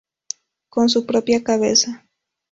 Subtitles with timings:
[0.69, 2.07] Con su propia cabeza.